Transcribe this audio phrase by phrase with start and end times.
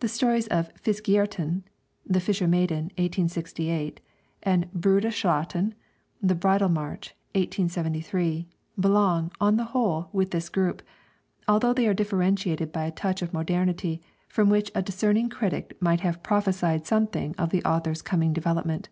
[0.00, 1.62] The stories of 'Fiskerjenten'
[2.04, 3.98] (The Fisher Maiden: 1868),
[4.42, 5.72] and 'Brude Slaaten'
[6.22, 8.46] (The Bridal March: 1873),
[8.78, 10.82] belong, on the whole, with this group;
[11.48, 16.00] although they are differentiated by a touch of modernity from which a discerning critic might
[16.00, 18.90] have prophesied something of the author's coming development.